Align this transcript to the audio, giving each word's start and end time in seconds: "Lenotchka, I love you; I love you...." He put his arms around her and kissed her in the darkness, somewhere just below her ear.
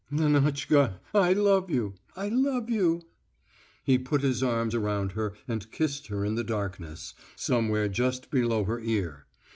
"Lenotchka, 0.11 0.99
I 1.13 1.33
love 1.33 1.69
you; 1.69 1.93
I 2.15 2.29
love 2.29 2.71
you...." 2.71 3.03
He 3.83 3.99
put 3.99 4.21
his 4.23 4.41
arms 4.41 4.73
around 4.73 5.11
her 5.11 5.33
and 5.47 5.69
kissed 5.69 6.07
her 6.07 6.25
in 6.25 6.33
the 6.33 6.43
darkness, 6.43 7.13
somewhere 7.35 7.87
just 7.87 8.31
below 8.31 8.63
her 8.63 8.79
ear. 8.79 9.27